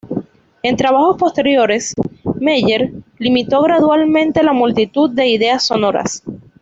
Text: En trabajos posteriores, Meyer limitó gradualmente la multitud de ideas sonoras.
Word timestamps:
En 0.63 0.77
trabajos 0.77 1.15
posteriores, 1.19 1.93
Meyer 2.39 2.91
limitó 3.19 3.61
gradualmente 3.61 4.41
la 4.41 4.51
multitud 4.51 5.11
de 5.11 5.27
ideas 5.27 5.61
sonoras. 5.67 6.23